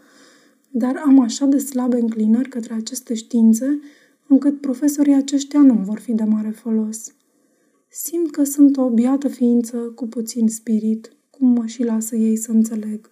Dar 0.78 1.02
am 1.04 1.21
așa 1.21 1.47
de 1.47 1.59
slabe 1.59 2.00
înclinări 2.00 2.49
către 2.49 2.75
aceste 2.75 3.14
științe, 3.14 3.80
încât 4.26 4.61
profesorii 4.61 5.14
aceștia 5.14 5.61
nu 5.61 5.75
vor 5.75 5.99
fi 5.99 6.12
de 6.12 6.25
mare 6.25 6.50
folos. 6.50 7.14
Simt 7.88 8.30
că 8.30 8.45
sunt 8.45 8.76
o 8.76 8.88
biată 8.88 9.28
ființă 9.28 9.76
cu 9.76 10.06
puțin 10.06 10.49
spirit, 10.49 11.12
cum 11.30 11.49
mă 11.49 11.66
și 11.66 11.85
lasă 11.85 12.16
ei 12.16 12.37
să 12.37 12.50
înțeleg. 12.50 13.11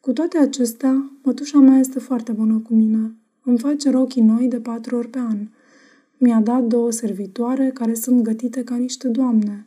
Cu 0.00 0.12
toate 0.12 0.38
acestea, 0.38 1.10
mătușa 1.22 1.58
mea 1.58 1.78
este 1.78 1.98
foarte 1.98 2.32
bună 2.32 2.58
cu 2.58 2.74
mine. 2.74 3.16
Îmi 3.44 3.58
face 3.58 3.90
rochii 3.90 4.22
noi 4.22 4.48
de 4.48 4.60
patru 4.60 4.96
ori 4.96 5.08
pe 5.08 5.18
an– 5.18 5.48
mi-a 6.22 6.40
dat 6.40 6.62
două 6.62 6.90
servitoare 6.90 7.70
care 7.70 7.94
sunt 7.94 8.22
gătite 8.22 8.64
ca 8.64 8.76
niște 8.76 9.08
doamne. 9.08 9.66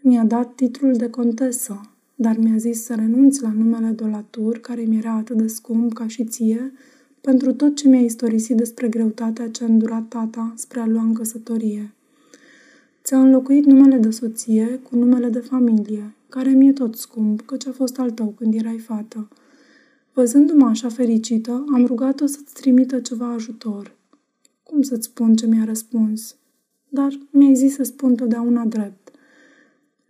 Mi-a 0.00 0.24
dat 0.24 0.54
titlul 0.54 0.92
de 0.92 1.10
contesă, 1.10 1.80
dar 2.20 2.36
mi-a 2.36 2.56
zis 2.56 2.82
să 2.82 2.94
renunț 2.94 3.38
la 3.38 3.52
numele 3.52 3.88
Dolatur, 3.88 4.58
care 4.58 4.82
mi 4.82 4.96
era 4.96 5.12
atât 5.12 5.36
de 5.36 5.46
scump 5.46 5.92
ca 5.92 6.06
și 6.06 6.24
ție, 6.24 6.72
pentru 7.20 7.52
tot 7.52 7.76
ce 7.76 7.88
mi-a 7.88 8.00
istorisit 8.00 8.56
despre 8.56 8.88
greutatea 8.88 9.48
ce 9.48 9.64
a 9.64 9.66
îndurat 9.66 10.08
tata 10.08 10.52
spre 10.56 10.80
a 10.80 10.86
lua 10.86 11.02
în 11.02 11.12
căsătorie. 11.12 11.92
Ți-a 13.02 13.20
înlocuit 13.20 13.64
numele 13.64 13.96
de 13.96 14.10
soție 14.10 14.80
cu 14.82 14.96
numele 14.96 15.28
de 15.28 15.38
familie, 15.38 16.14
care 16.28 16.50
mi-e 16.50 16.72
tot 16.72 16.96
scump, 16.96 17.40
căci 17.40 17.66
a 17.66 17.72
fost 17.72 17.98
al 17.98 18.10
tău 18.10 18.26
când 18.26 18.54
erai 18.54 18.78
fată. 18.78 19.28
Văzându-mă 20.12 20.66
așa 20.66 20.88
fericită, 20.88 21.64
am 21.72 21.86
rugat-o 21.86 22.26
să-ți 22.26 22.54
trimită 22.54 23.00
ceva 23.00 23.32
ajutor. 23.32 23.96
Cum 24.62 24.82
să-ți 24.82 25.06
spun 25.06 25.34
ce 25.34 25.46
mi-a 25.46 25.64
răspuns? 25.64 26.36
Dar 26.88 27.18
mi-ai 27.30 27.54
zis 27.54 27.74
să 27.74 27.82
spun 27.82 28.14
totdeauna 28.14 28.64
drept. 28.64 29.07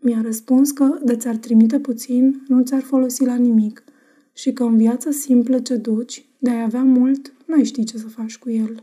Mi-a 0.09 0.21
răspuns 0.21 0.71
că 0.71 0.99
de 1.05 1.17
ți-ar 1.17 1.37
trimite 1.37 1.81
puțin, 1.81 2.43
nu 2.47 2.62
ți-ar 2.62 2.83
folosi 2.83 3.25
la 3.25 3.35
nimic 3.35 3.85
și 4.33 4.53
că 4.53 4.62
în 4.62 4.77
viața 4.77 5.11
simplă 5.11 5.59
ce 5.59 5.77
duci, 5.77 6.25
de 6.38 6.50
a 6.50 6.62
avea 6.62 6.83
mult, 6.83 7.33
n-ai 7.47 7.65
ști 7.65 7.85
ce 7.85 7.99
să 7.99 8.07
faci 8.07 8.38
cu 8.38 8.50
el. 8.50 8.83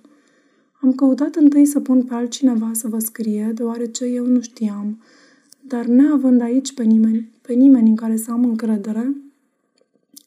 Am 0.82 0.94
căutat 0.94 1.36
întâi 1.36 1.66
să 1.66 1.80
pun 1.80 2.04
pe 2.04 2.14
altcineva 2.14 2.72
să 2.74 2.88
vă 2.88 3.00
scrie, 3.00 3.52
deoarece 3.56 4.06
eu 4.06 4.26
nu 4.26 4.42
știam, 4.42 5.02
dar 5.62 5.86
neavând 5.86 6.42
aici 6.42 6.74
pe 6.74 6.84
nimeni, 6.84 7.32
pe 7.42 7.54
nimeni 7.54 7.90
în 7.90 7.96
care 7.96 8.16
să 8.16 8.32
am 8.32 8.46
încredere, 8.46 9.16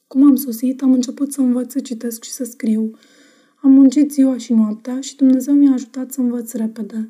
cum 0.07 0.27
am 0.27 0.35
sosit, 0.35 0.83
am 0.83 0.93
început 0.93 1.33
să 1.33 1.41
învăț 1.41 1.73
să 1.73 1.81
citesc 1.81 2.23
și 2.23 2.31
să 2.31 2.45
scriu, 2.45 2.91
am 3.63 3.71
muncit 3.71 4.13
ziua 4.13 4.37
și 4.37 4.53
noaptea 4.53 5.01
și 5.01 5.17
Dumnezeu 5.17 5.55
mi-a 5.55 5.73
ajutat 5.73 6.13
să 6.13 6.21
învăț 6.21 6.53
repede. 6.53 7.09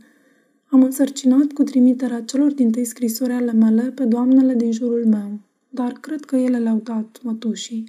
Am 0.71 0.83
însărcinat 0.83 1.53
cu 1.53 1.63
trimiterea 1.63 2.23
celor 2.23 2.53
din 2.53 2.71
tăi 2.71 2.85
scrisori 2.85 3.33
ale 3.33 3.53
mele 3.53 3.83
pe 3.83 4.05
doamnele 4.05 4.55
din 4.55 4.73
jurul 4.73 5.07
meu, 5.07 5.39
dar 5.69 5.93
cred 5.93 6.25
că 6.25 6.37
ele 6.37 6.59
le-au 6.59 6.81
dat 6.83 7.21
mătușii. 7.23 7.85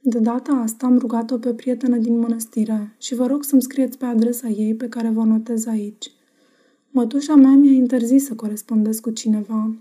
De 0.00 0.18
data 0.18 0.52
asta 0.52 0.86
am 0.86 0.98
rugat-o 0.98 1.36
pe 1.36 1.54
prietenă 1.54 1.96
din 1.96 2.18
mănăstire 2.18 2.94
și 2.98 3.14
vă 3.14 3.26
rog 3.26 3.44
să-mi 3.44 3.62
scrieți 3.62 3.98
pe 3.98 4.04
adresa 4.04 4.48
ei 4.48 4.74
pe 4.74 4.88
care 4.88 5.08
vă 5.08 5.24
notez 5.24 5.66
aici. 5.66 6.10
Mătușa 6.90 7.34
mea 7.34 7.50
mi-a 7.50 7.72
interzis 7.72 8.24
să 8.24 8.34
corespondez 8.34 8.98
cu 8.98 9.10
cineva, 9.10 9.74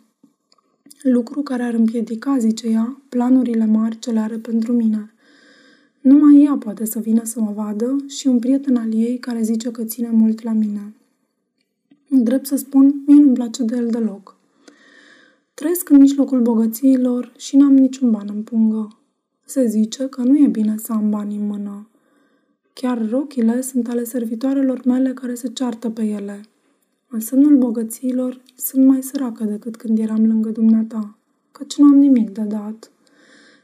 lucru 1.01 1.41
care 1.41 1.63
ar 1.63 1.73
împiedica, 1.73 2.37
zice 2.37 2.67
ea, 2.67 3.01
planurile 3.09 3.65
mari 3.65 3.99
ce 3.99 4.11
le 4.11 4.19
are 4.19 4.37
pentru 4.37 4.73
mine. 4.73 5.13
Numai 6.01 6.43
ea 6.43 6.53
poate 6.53 6.85
să 6.85 6.99
vină 6.99 7.23
să 7.23 7.39
mă 7.39 7.51
vadă 7.55 7.95
și 8.07 8.27
un 8.27 8.39
prieten 8.39 8.75
al 8.75 8.93
ei 8.93 9.17
care 9.17 9.41
zice 9.41 9.71
că 9.71 9.83
ține 9.83 10.09
mult 10.09 10.43
la 10.43 10.51
mine. 10.51 10.93
Drept 12.09 12.45
să 12.45 12.55
spun, 12.55 13.03
mie 13.05 13.21
nu-mi 13.21 13.33
place 13.33 13.63
de 13.63 13.75
el 13.75 13.89
deloc. 13.89 14.37
Trăiesc 15.53 15.89
în 15.89 15.97
mijlocul 15.97 16.41
bogățiilor 16.41 17.31
și 17.37 17.55
n-am 17.55 17.73
niciun 17.73 18.11
ban 18.11 18.27
în 18.33 18.43
pungă. 18.43 18.87
Se 19.45 19.65
zice 19.65 20.07
că 20.07 20.21
nu 20.21 20.37
e 20.37 20.47
bine 20.47 20.75
să 20.77 20.93
am 20.93 21.09
bani 21.09 21.35
în 21.35 21.47
mână. 21.47 21.89
Chiar 22.73 23.09
rochile 23.09 23.61
sunt 23.61 23.87
ale 23.87 24.03
servitoarelor 24.03 24.81
mele 24.85 25.13
care 25.13 25.33
se 25.33 25.47
ceartă 25.47 25.89
pe 25.89 26.03
ele. 26.03 26.41
În 27.09 27.19
semnul 27.19 27.57
bogățiilor 27.57 28.41
sunt 28.55 28.85
mai 28.85 29.03
săracă 29.03 29.43
decât 29.43 29.75
când 29.75 29.99
eram 29.99 30.25
lângă 30.25 30.49
dumneata, 30.49 31.17
căci 31.51 31.77
nu 31.77 31.85
am 31.85 31.97
nimic 31.97 32.29
de 32.29 32.41
dat. 32.41 32.91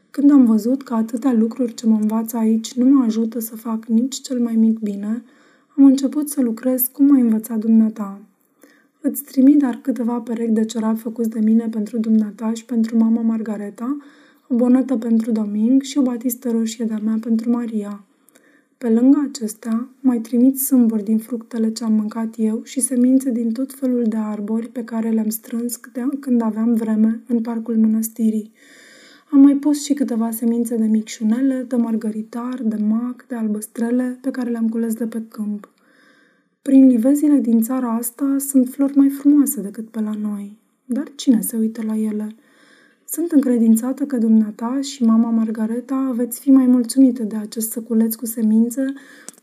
Când 0.10 0.32
am 0.32 0.46
văzut 0.46 0.84
că 0.84 0.94
atâtea 0.94 1.34
lucruri 1.34 1.74
ce 1.74 1.88
mă 1.88 1.98
învață 2.02 2.38
aici 2.38 2.74
nu 2.74 2.86
mă 2.86 3.04
ajută 3.04 3.40
să 3.40 3.56
fac 3.56 3.86
nici 3.86 4.22
cel 4.22 4.40
mai 4.40 4.56
mic 4.56 4.80
bine, 4.80 5.24
am 5.78 5.86
început 5.86 6.30
să 6.30 6.42
lucrez 6.42 6.88
cum 6.88 7.06
m-a 7.06 7.18
învățat 7.18 7.58
dumneata. 7.58 8.22
Îți 9.06 9.24
trimit 9.24 9.60
dar 9.60 9.80
câteva 9.82 10.20
perechi 10.20 10.52
de 10.52 10.66
ciorapi 10.66 11.00
făcuți 11.00 11.30
de 11.30 11.40
mine 11.40 11.68
pentru 11.68 11.98
dumneata 11.98 12.54
și 12.54 12.66
pentru 12.66 12.98
mama 12.98 13.22
Margareta, 13.22 13.98
o 14.48 14.56
bonătă 14.56 14.98
pentru 14.98 15.32
Doming 15.32 15.82
și 15.82 15.98
o 15.98 16.02
batistă 16.02 16.52
roșie 16.52 16.86
de-a 16.86 17.00
mea 17.04 17.18
pentru 17.22 17.50
Maria. 17.50 18.04
Pe 18.78 18.90
lângă 18.90 19.28
acestea, 19.30 19.90
mai 20.00 20.18
trimit 20.20 20.60
sâmburi 20.60 21.04
din 21.04 21.18
fructele 21.18 21.72
ce 21.72 21.84
am 21.84 21.94
mâncat 21.94 22.34
eu 22.38 22.62
și 22.64 22.80
semințe 22.80 23.32
din 23.32 23.52
tot 23.52 23.74
felul 23.74 24.04
de 24.04 24.18
arbori 24.18 24.68
pe 24.68 24.84
care 24.84 25.10
le-am 25.10 25.30
strâns 25.30 25.76
când 26.20 26.42
aveam 26.42 26.74
vreme 26.74 27.22
în 27.28 27.42
parcul 27.42 27.78
mănăstirii. 27.78 28.52
Am 29.32 29.40
mai 29.40 29.54
pus 29.54 29.84
și 29.84 29.94
câteva 29.94 30.32
semințe 30.32 30.76
de 30.76 30.86
micșunele, 30.86 31.66
de 31.68 31.76
margaritar, 31.76 32.62
de 32.64 32.76
mac, 32.76 33.26
de 33.28 33.36
albăstrele, 33.36 34.18
pe 34.22 34.32
care 34.32 34.50
le-am 34.50 34.70
cules 34.70 34.94
de 34.94 35.06
pe 35.06 35.22
câmp. 35.28 35.73
Prin 36.70 36.88
livezile 36.88 37.40
din 37.40 37.62
țara 37.62 37.94
asta 37.94 38.36
sunt 38.40 38.70
flori 38.70 38.98
mai 38.98 39.10
frumoase 39.10 39.62
decât 39.62 39.90
pe 39.90 40.02
la 40.02 40.14
noi. 40.22 40.58
Dar 40.86 41.12
cine 41.16 41.42
se 41.42 41.58
uită 41.58 41.82
la 41.86 41.98
ele? 41.98 42.36
Sunt 43.08 43.32
încredințată 43.32 44.06
că 44.06 44.18
dumneata 44.18 44.80
și 44.82 45.04
mama 45.04 45.30
Margareta 45.30 46.12
veți 46.16 46.40
fi 46.40 46.52
mai 46.52 46.66
mulțumite 46.66 47.24
de 47.24 47.36
acest 47.36 47.72
săculeț 47.72 48.16
cu 48.16 48.26
semințe 48.26 48.94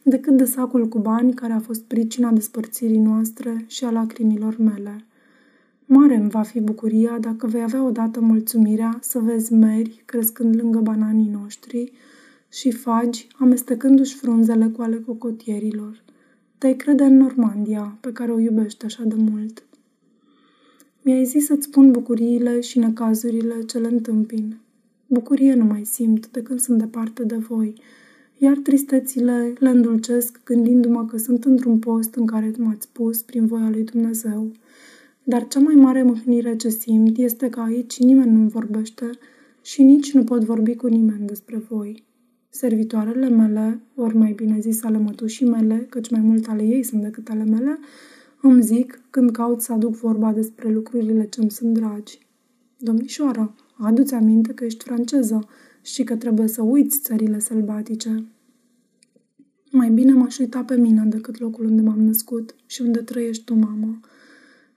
decât 0.02 0.36
de 0.36 0.44
sacul 0.44 0.88
cu 0.88 0.98
bani 0.98 1.34
care 1.34 1.52
a 1.52 1.58
fost 1.58 1.82
pricina 1.82 2.30
despărțirii 2.30 2.98
noastre 2.98 3.64
și 3.66 3.84
a 3.84 3.90
lacrimilor 3.90 4.56
mele. 4.58 5.04
Mare 5.84 6.16
îmi 6.16 6.30
va 6.30 6.42
fi 6.42 6.60
bucuria 6.60 7.18
dacă 7.18 7.46
vei 7.46 7.62
avea 7.62 7.84
odată 7.84 8.20
mulțumirea 8.20 8.98
să 9.00 9.18
vezi 9.18 9.52
meri 9.52 10.02
crescând 10.04 10.60
lângă 10.60 10.78
bananii 10.78 11.30
noștri 11.40 11.92
și 12.50 12.70
fagi 12.70 13.26
amestecându-și 13.38 14.16
frunzele 14.16 14.66
cu 14.66 14.82
ale 14.82 14.96
cocotierilor. 15.06 16.02
Te-ai 16.60 16.76
crede 16.76 17.04
în 17.04 17.16
Normandia, 17.16 17.98
pe 18.00 18.12
care 18.12 18.32
o 18.32 18.38
iubești 18.38 18.84
așa 18.84 19.02
de 19.04 19.14
mult. 19.14 19.62
Mi-ai 21.02 21.24
zis 21.24 21.46
să-ți 21.46 21.66
spun 21.66 21.90
bucuriile 21.90 22.60
și 22.60 22.78
necazurile 22.78 23.62
ce 23.62 23.78
le 23.78 23.88
întâmpin. 23.88 24.56
Bucurie 25.06 25.54
nu 25.54 25.64
mai 25.64 25.84
simt 25.84 26.30
de 26.30 26.42
când 26.42 26.60
sunt 26.60 26.78
departe 26.78 27.24
de 27.24 27.36
voi, 27.36 27.74
iar 28.38 28.56
tristețile 28.56 29.52
le 29.58 29.68
îndulcesc 29.68 30.40
gândindu-mă 30.44 31.04
că 31.04 31.16
sunt 31.16 31.44
într-un 31.44 31.78
post 31.78 32.14
în 32.14 32.26
care 32.26 32.52
m-ați 32.58 32.88
pus 32.92 33.22
prin 33.22 33.46
voia 33.46 33.70
lui 33.70 33.84
Dumnezeu– 33.84 34.50
dar 35.30 35.48
cea 35.48 35.60
mai 35.60 35.74
mare 35.74 36.02
mâhnire 36.02 36.56
ce 36.56 36.68
simt 36.68 37.18
este 37.18 37.48
că 37.48 37.60
aici 37.60 37.98
nimeni 37.98 38.30
nu 38.30 38.48
vorbește 38.48 39.10
și 39.62 39.82
nici 39.82 40.12
nu 40.12 40.24
pot 40.24 40.44
vorbi 40.44 40.74
cu 40.74 40.86
nimeni 40.86 41.26
despre 41.26 41.56
voi. 41.56 42.04
Servitoarele 42.52 43.28
mele, 43.28 43.80
ori 43.94 44.16
mai 44.16 44.32
bine 44.32 44.58
zis 44.60 44.82
ale 44.84 44.98
mătușii 44.98 45.46
mele, 45.46 45.86
căci 45.90 46.10
mai 46.10 46.20
mult 46.20 46.48
ale 46.48 46.62
ei 46.62 46.82
sunt 46.82 47.02
decât 47.02 47.28
ale 47.28 47.44
mele, 47.44 47.78
îmi 48.42 48.62
zic 48.62 49.02
când 49.10 49.30
caut 49.30 49.60
să 49.60 49.72
aduc 49.72 49.94
vorba 49.94 50.32
despre 50.32 50.70
lucrurile 50.70 51.26
ce 51.28 51.40
îmi 51.40 51.50
sunt 51.50 51.74
dragi. 51.74 52.18
Domnișoară, 52.76 53.54
adu-ți 53.78 54.14
aminte 54.14 54.52
că 54.52 54.64
ești 54.64 54.84
franceză 54.84 55.48
și 55.82 56.04
că 56.04 56.16
trebuie 56.16 56.48
să 56.48 56.62
uiți 56.62 57.00
țările 57.00 57.38
sălbatice. 57.38 58.24
Mai 59.70 59.90
bine 59.90 60.12
m-aș 60.12 60.38
uita 60.38 60.64
pe 60.64 60.76
mine 60.76 61.04
decât 61.04 61.38
locul 61.38 61.64
unde 61.64 61.82
m-am 61.82 62.00
născut 62.00 62.54
și 62.66 62.82
unde 62.82 62.98
trăiești 63.00 63.44
tu, 63.44 63.54
mamă. 63.54 64.00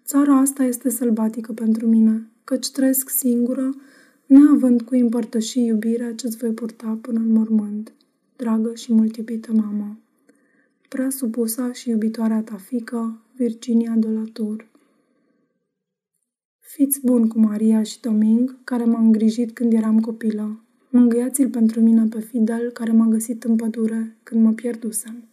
Țara 0.05 0.37
asta 0.37 0.63
este 0.63 0.89
sălbatică 0.89 1.51
pentru 1.53 1.87
mine, 1.87 2.29
căci 2.43 2.71
trăiesc 2.71 3.09
singură, 3.09 3.69
neavând 4.33 4.81
cu 4.81 4.95
împărtăși 4.95 5.65
iubirea 5.65 6.13
ce-ți 6.13 6.37
voi 6.37 6.51
purta 6.51 6.97
până 7.01 7.19
în 7.19 7.31
mormânt, 7.31 7.93
dragă 8.35 8.75
și 8.75 8.93
mult 8.93 9.15
iubită 9.15 9.51
mamă. 9.53 9.97
Prea 10.89 11.09
supusa 11.09 11.71
și 11.71 11.89
iubitoarea 11.89 12.41
ta 12.41 12.55
fică, 12.55 13.21
Virginia 13.35 13.95
Dolatur. 13.97 14.67
Fiți 16.59 16.99
bun 17.05 17.27
cu 17.27 17.39
Maria 17.39 17.83
și 17.83 17.99
Doming, 18.01 18.57
care 18.63 18.83
m-a 18.83 18.99
îngrijit 18.99 19.51
când 19.51 19.73
eram 19.73 19.99
copilă. 19.99 20.63
Mângâiați-l 20.89 21.49
pentru 21.49 21.81
mine 21.81 22.05
pe 22.09 22.19
Fidel, 22.19 22.71
care 22.71 22.91
m-a 22.91 23.07
găsit 23.07 23.43
în 23.43 23.55
pădure 23.55 24.17
când 24.23 24.43
mă 24.43 24.51
pierdusem. 24.51 25.27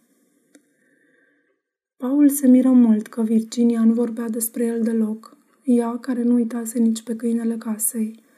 Paul 1.97 2.29
se 2.29 2.47
miră 2.47 2.69
mult 2.69 3.07
că 3.07 3.21
Virginia 3.21 3.83
nu 3.83 3.93
vorbea 3.93 4.29
despre 4.29 4.65
el 4.65 4.81
deloc, 4.81 5.37
ea 5.63 5.97
care 5.97 6.23
nu 6.23 6.33
uitase 6.33 6.79
nici 6.79 7.01
pe 7.01 7.15
câinele 7.15 7.57
casei. 7.57 8.29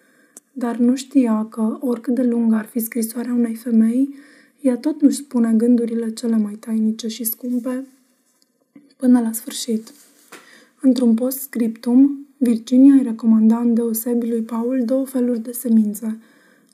Dar 0.55 0.77
nu 0.77 0.95
știa 0.95 1.45
că, 1.49 1.77
oricât 1.79 2.15
de 2.15 2.23
lungă 2.23 2.55
ar 2.55 2.65
fi 2.65 2.79
scrisoarea 2.79 3.33
unei 3.33 3.55
femei, 3.55 4.15
ea 4.61 4.77
tot 4.77 5.01
nu-și 5.01 5.17
spune 5.17 5.53
gândurile 5.53 6.13
cele 6.13 6.37
mai 6.37 6.53
tainice 6.53 7.07
și 7.07 7.23
scumpe 7.23 7.85
până 8.97 9.19
la 9.19 9.31
sfârșit. 9.31 9.93
Într-un 10.81 11.13
post-scriptum, 11.13 12.27
Virginia 12.37 12.93
îi 12.93 13.03
recomanda 13.03 13.59
în 13.59 13.73
deosebi 13.73 14.29
lui 14.29 14.41
Paul 14.41 14.81
două 14.85 15.05
feluri 15.05 15.39
de 15.39 15.51
semințe, 15.51 16.19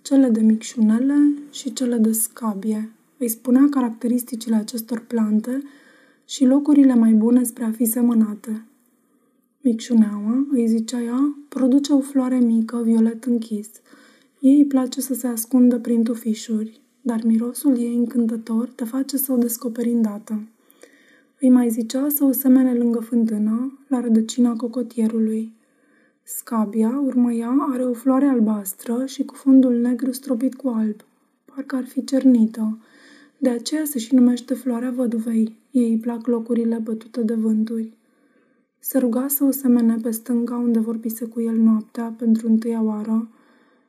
cele 0.02 0.30
de 0.30 0.42
micșunele 0.42 1.34
și 1.52 1.74
cele 1.74 1.98
de 1.98 2.12
scabie. 2.12 2.92
Îi 3.18 3.30
spunea 3.30 3.68
caracteristicile 3.70 4.56
acestor 4.56 5.00
plante 5.00 5.62
și 6.26 6.46
locurile 6.46 6.96
mai 6.96 7.12
bune 7.12 7.44
spre 7.44 7.64
a 7.64 7.72
fi 7.72 7.86
semănate. 7.86 8.64
Micșuneaua, 9.62 10.48
îi 10.52 10.68
zicea 10.68 11.02
ea, 11.02 11.38
produce 11.50 11.94
o 11.94 12.00
floare 12.00 12.38
mică, 12.38 12.82
violet 12.84 13.24
închis. 13.24 13.70
Ei 14.40 14.58
îi 14.58 14.66
place 14.66 15.02
să 15.02 15.14
se 15.14 15.28
ascundă 15.28 15.80
prin 15.80 16.04
tufișuri, 16.04 16.82
dar 17.02 17.22
mirosul 17.24 17.78
ei 17.78 17.96
încântător 17.96 18.70
te 18.76 18.84
face 18.84 19.18
să 19.18 19.32
o 19.32 19.38
descoperi 19.38 19.90
îndată. 19.90 20.42
Îi 21.40 21.50
mai 21.50 21.70
zicea 21.70 22.10
să 22.10 22.24
o 22.24 22.32
semene 22.32 22.74
lângă 22.74 23.00
fântână, 23.00 23.80
la 23.88 24.00
rădăcina 24.00 24.56
cocotierului. 24.56 25.54
Scabia, 26.24 27.02
urmă 27.06 27.32
ea, 27.32 27.56
are 27.72 27.84
o 27.84 27.94
floare 27.94 28.26
albastră 28.26 29.06
și 29.06 29.24
cu 29.24 29.34
fundul 29.34 29.74
negru 29.74 30.12
stropit 30.12 30.56
cu 30.56 30.68
alb. 30.68 31.06
Parcă 31.46 31.76
ar 31.76 31.86
fi 31.86 32.04
cernită. 32.04 32.78
De 33.38 33.50
aceea 33.50 33.86
se 33.86 34.00
și 34.00 34.16
numește 34.16 34.54
floarea 34.54 34.92
văduvei. 34.92 35.58
Ei 35.72 35.90
îi 35.90 35.98
plac 35.98 36.28
locurile 36.28 36.78
bătute 36.84 37.22
de 37.22 37.34
vânturi. 37.34 37.98
Se 38.80 38.98
ruga 38.98 39.28
să 39.28 39.44
o 39.44 39.52
semene 39.52 39.96
pe 40.02 40.12
stânga 40.12 40.58
unde 40.58 40.80
vorbise 40.80 41.26
cu 41.26 41.42
el 41.42 41.56
noaptea 41.56 42.14
pentru 42.18 42.48
întâia 42.48 42.82
oară 42.82 43.30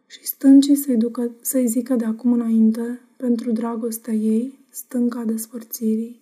și 0.06 0.26
stâncii 0.26 0.75
să-i, 0.75 0.97
ducă, 0.97 1.30
să-i 1.40 1.66
zică 1.66 1.94
de 1.94 2.04
acum 2.04 2.32
înainte, 2.32 3.00
pentru 3.16 3.52
dragostea 3.52 4.14
ei, 4.14 4.59
stânca 4.70 5.25
despărțirii. 5.25 6.20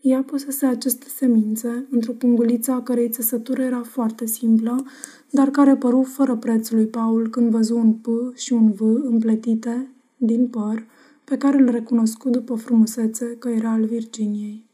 Ea 0.00 0.22
pusese 0.22 0.66
aceste 0.66 1.06
semințe 1.08 1.86
într-o 1.90 2.12
punguliță 2.12 2.70
a 2.70 2.82
cărei 2.82 3.08
țesătură 3.08 3.62
era 3.62 3.82
foarte 3.82 4.26
simplă, 4.26 4.84
dar 5.30 5.50
care 5.50 5.76
păru 5.76 6.02
fără 6.02 6.36
preț 6.36 6.70
lui 6.70 6.86
Paul 6.86 7.28
când 7.28 7.50
văzu 7.50 7.76
un 7.76 7.92
P 7.92 8.06
și 8.36 8.52
un 8.52 8.72
V 8.72 8.80
împletite 9.04 9.88
din 10.16 10.46
păr, 10.46 10.84
pe 11.24 11.36
care 11.36 11.56
îl 11.56 11.70
recunoscu 11.70 12.30
după 12.30 12.54
frumusețe 12.54 13.36
că 13.38 13.48
era 13.48 13.70
al 13.70 13.84
Virginiei. 13.84 14.64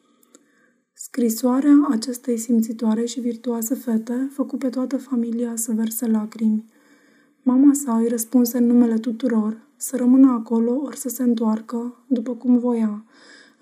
Scrisoarea 1.11 1.87
acestei 1.91 2.37
simțitoare 2.37 3.05
și 3.05 3.21
virtuoase 3.21 3.75
fete 3.75 4.29
făcu 4.33 4.57
pe 4.57 4.69
toată 4.69 4.97
familia 4.97 5.53
să 5.57 5.73
verse 5.73 6.07
lacrimi. 6.07 6.65
Mama 7.43 7.75
sa 7.75 7.97
îi 7.97 8.09
răspunse 8.09 8.59
în 8.59 8.67
numele 8.67 8.99
tuturor 8.99 9.67
să 9.77 9.97
rămână 9.97 10.31
acolo 10.31 10.81
ori 10.85 10.97
să 10.97 11.09
se 11.09 11.23
întoarcă, 11.23 12.05
după 12.07 12.35
cum 12.35 12.59
voia, 12.59 13.05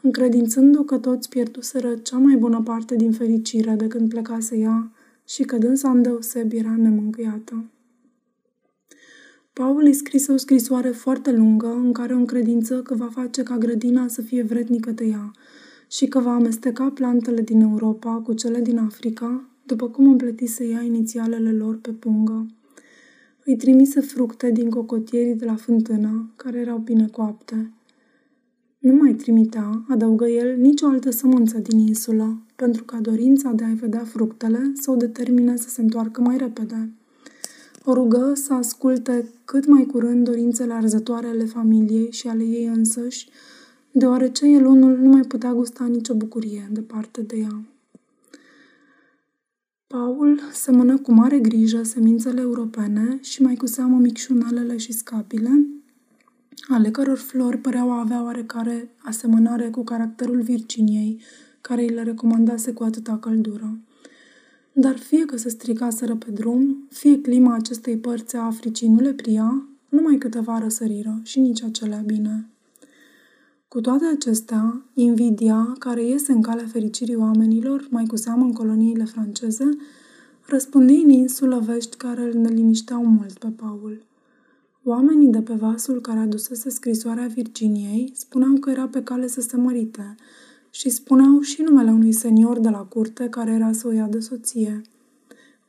încredințându 0.00 0.82
că 0.82 0.98
toți 0.98 1.28
pierduseră 1.28 1.94
cea 1.94 2.18
mai 2.18 2.36
bună 2.36 2.62
parte 2.64 2.96
din 2.96 3.12
fericire 3.12 3.74
de 3.74 3.86
când 3.86 4.08
plecase 4.08 4.56
ea 4.56 4.92
și 5.26 5.42
că 5.42 5.58
dânsa 5.58 5.90
îndeosebi 5.90 6.56
era 6.56 6.76
nemângâiată. 6.76 7.64
Paul 9.52 9.82
îi 9.84 9.92
scrise 9.92 10.32
o 10.32 10.36
scrisoare 10.36 10.90
foarte 10.90 11.32
lungă 11.32 11.72
în 11.72 11.92
care 11.92 12.14
o 12.14 12.16
încredință 12.16 12.82
că 12.82 12.94
va 12.94 13.08
face 13.12 13.42
ca 13.42 13.56
grădina 13.58 14.08
să 14.08 14.22
fie 14.22 14.42
vrednică 14.42 14.90
de 14.90 15.04
ea 15.04 15.30
și 15.88 16.06
că 16.06 16.18
va 16.18 16.34
amesteca 16.34 16.90
plantele 16.90 17.40
din 17.40 17.60
Europa 17.60 18.14
cu 18.14 18.32
cele 18.32 18.60
din 18.60 18.78
Africa, 18.78 19.48
după 19.62 19.88
cum 19.88 20.08
împletise 20.08 20.64
ea 20.64 20.82
inițialele 20.82 21.52
lor 21.52 21.78
pe 21.78 21.90
pungă. 21.90 22.46
Îi 23.44 23.56
trimise 23.56 24.00
fructe 24.00 24.50
din 24.50 24.70
cocotierii 24.70 25.34
de 25.34 25.44
la 25.44 25.54
fântână, 25.54 26.32
care 26.36 26.58
erau 26.58 26.78
bine 26.78 27.06
coapte. 27.06 27.70
Nu 28.78 28.94
mai 28.94 29.14
trimitea, 29.14 29.84
adăugă 29.88 30.26
el, 30.28 30.56
nicio 30.56 30.86
altă 30.86 31.10
sămânță 31.10 31.58
din 31.58 31.78
insulă, 31.78 32.42
pentru 32.56 32.84
ca 32.84 32.98
dorința 33.00 33.50
de 33.50 33.64
a-i 33.64 33.74
vedea 33.74 34.04
fructele 34.04 34.72
să 34.74 34.90
o 34.90 34.96
determine 34.96 35.56
să 35.56 35.68
se 35.68 35.80
întoarcă 35.80 36.20
mai 36.20 36.36
repede. 36.36 36.90
O 37.84 37.92
rugă 37.92 38.32
să 38.34 38.54
asculte 38.54 39.28
cât 39.44 39.66
mai 39.66 39.86
curând 39.86 40.24
dorințele 40.24 40.72
arzătoare 40.72 41.26
ale 41.26 41.44
familiei 41.44 42.12
și 42.12 42.28
ale 42.28 42.44
ei 42.44 42.66
însăși, 42.66 43.28
deoarece 43.98 44.46
el 44.46 44.66
unul 44.66 44.98
nu 44.98 45.08
mai 45.08 45.20
putea 45.20 45.52
gusta 45.52 45.84
nicio 45.84 46.14
bucurie 46.14 46.68
departe 46.70 47.22
de 47.22 47.36
ea. 47.36 47.64
Paul 49.86 50.40
semănă 50.52 50.98
cu 50.98 51.12
mare 51.12 51.38
grijă 51.38 51.82
semințele 51.82 52.40
europene 52.40 53.18
și 53.22 53.42
mai 53.42 53.54
cu 53.54 53.66
seamă 53.66 53.96
micșunalele 53.98 54.76
și 54.76 54.92
scapile, 54.92 55.66
ale 56.68 56.90
căror 56.90 57.18
flori 57.18 57.58
păreau 57.58 57.90
a 57.90 58.00
avea 58.00 58.22
oarecare 58.22 58.90
asemănare 58.98 59.70
cu 59.70 59.84
caracterul 59.84 60.40
Virginiei, 60.40 61.20
care 61.60 61.82
îi 61.82 61.88
le 61.88 62.02
recomandase 62.02 62.72
cu 62.72 62.82
atâta 62.82 63.18
căldură. 63.18 63.78
Dar 64.72 64.98
fie 64.98 65.24
că 65.24 65.36
se 65.36 65.48
stricaseră 65.48 66.16
pe 66.16 66.30
drum, 66.30 66.86
fie 66.90 67.20
clima 67.20 67.54
acestei 67.54 67.96
părți 67.96 68.36
a 68.36 68.40
Africii 68.40 68.88
nu 68.88 69.00
le 69.00 69.12
pria, 69.12 69.68
numai 69.88 70.16
câteva 70.18 70.58
răsăriră 70.58 71.20
și 71.22 71.40
nici 71.40 71.62
acelea 71.62 72.02
bine. 72.06 72.50
Cu 73.68 73.80
toate 73.80 74.04
acestea, 74.04 74.82
invidia, 74.94 75.72
care 75.78 76.04
iese 76.04 76.32
în 76.32 76.42
calea 76.42 76.66
fericirii 76.66 77.16
oamenilor, 77.16 77.86
mai 77.90 78.04
cu 78.04 78.16
seamă 78.16 78.44
în 78.44 78.52
coloniile 78.52 79.04
franceze, 79.04 79.76
răspândi 80.46 80.94
în 80.94 81.10
insulă 81.10 81.58
vești 81.58 81.96
care 81.96 82.22
îl 82.22 82.34
nelinișteau 82.34 83.04
mult 83.04 83.38
pe 83.38 83.48
Paul. 83.48 84.06
Oamenii 84.84 85.28
de 85.28 85.42
pe 85.42 85.54
vasul 85.54 86.00
care 86.00 86.18
adusese 86.18 86.70
scrisoarea 86.70 87.26
Virginiei 87.26 88.12
spuneau 88.14 88.52
că 88.52 88.70
era 88.70 88.88
pe 88.88 89.02
cale 89.02 89.26
să 89.26 89.40
se 89.40 89.56
mărite 89.56 90.14
și 90.70 90.88
spuneau 90.88 91.40
și 91.40 91.62
numele 91.62 91.90
unui 91.90 92.12
senior 92.12 92.58
de 92.58 92.68
la 92.68 92.84
curte 92.84 93.28
care 93.28 93.50
era 93.50 93.72
să 93.72 93.86
o 93.86 93.92
ia 93.92 94.06
de 94.06 94.20
soție. 94.20 94.82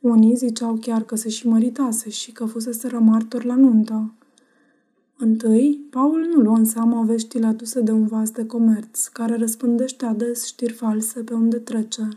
Unii 0.00 0.36
ziceau 0.36 0.76
chiar 0.80 1.02
că 1.02 1.16
se 1.16 1.28
și 1.28 1.48
măritase 1.48 2.10
și 2.10 2.32
că 2.32 2.44
fusese 2.44 2.98
martor 2.98 3.44
la 3.44 3.54
nuntă. 3.54 4.12
Întâi, 5.20 5.86
Paul 5.90 6.28
nu 6.34 6.40
luă 6.40 6.56
în 6.56 6.64
seamă 6.64 7.04
veștile 7.06 7.46
aduse 7.46 7.80
de 7.80 7.92
un 7.92 8.06
vas 8.06 8.30
de 8.30 8.46
comerț, 8.46 9.06
care 9.06 9.36
răspândește 9.36 10.04
ades 10.04 10.46
știri 10.46 10.72
false 10.72 11.20
pe 11.20 11.34
unde 11.34 11.56
trece. 11.56 12.08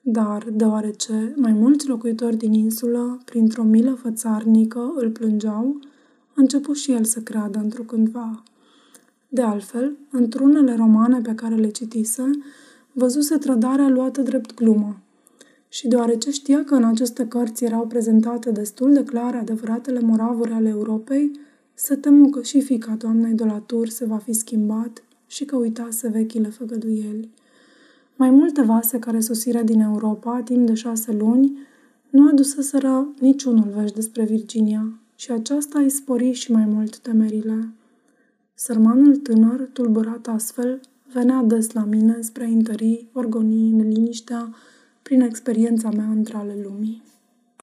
Dar, 0.00 0.46
deoarece 0.52 1.34
mai 1.36 1.52
mulți 1.52 1.88
locuitori 1.88 2.36
din 2.36 2.52
insulă, 2.52 3.18
printr-o 3.24 3.62
milă 3.62 3.94
fățarnică, 4.02 4.92
îl 4.96 5.10
plângeau, 5.10 5.80
a 6.28 6.34
început 6.34 6.76
și 6.76 6.92
el 6.92 7.04
să 7.04 7.20
creadă 7.20 7.58
întrucândva. 7.58 8.42
De 9.28 9.42
altfel, 9.42 9.96
într-unele 10.10 10.74
romane 10.76 11.20
pe 11.20 11.34
care 11.34 11.54
le 11.54 11.68
citise, 11.68 12.30
văzuse 12.92 13.36
trădarea 13.36 13.88
luată 13.88 14.22
drept 14.22 14.54
glumă. 14.54 14.96
Și 15.68 15.88
deoarece 15.88 16.30
știa 16.30 16.64
că 16.64 16.74
în 16.74 16.84
aceste 16.84 17.26
cărți 17.28 17.64
erau 17.64 17.86
prezentate 17.86 18.50
destul 18.50 18.92
de 18.92 19.04
clare 19.04 19.36
adevăratele 19.36 20.00
moravuri 20.00 20.52
ale 20.52 20.68
Europei, 20.68 21.30
se 21.74 21.96
temu 21.96 22.30
că 22.30 22.42
și 22.42 22.60
fica 22.60 22.94
doamnei 22.94 23.34
Dolatur 23.34 23.88
se 23.88 24.04
va 24.04 24.16
fi 24.16 24.32
schimbat 24.32 25.02
și 25.26 25.44
că 25.44 25.56
uitase 25.56 26.08
vechile 26.08 26.48
făgăduieli. 26.48 27.30
Mai 28.16 28.30
multe 28.30 28.62
vase 28.62 28.98
care 28.98 29.20
sosiră 29.20 29.62
din 29.62 29.80
Europa, 29.80 30.40
timp 30.44 30.66
de 30.66 30.74
șase 30.74 31.12
luni, 31.12 31.58
nu 32.10 32.28
aduseseră 32.28 33.08
niciunul 33.20 33.72
vești 33.76 33.94
despre 33.94 34.24
Virginia 34.24 34.92
și 35.16 35.30
aceasta 35.30 35.78
îi 35.78 35.90
spori 35.90 36.32
și 36.32 36.52
mai 36.52 36.64
mult 36.64 36.98
temerile. 36.98 37.68
Sărmanul 38.54 39.16
tânăr, 39.16 39.68
tulburat 39.72 40.26
astfel, 40.26 40.80
venea 41.12 41.42
des 41.42 41.72
la 41.72 41.84
mine 41.84 42.18
spre 42.20 42.44
a 42.44 42.48
întări, 42.48 43.06
orgonii, 43.12 43.70
neliniștea, 43.70 44.54
prin 45.02 45.20
experiența 45.20 45.90
mea 45.90 46.08
între 46.08 46.36
ale 46.36 46.56
lumii. 46.62 47.02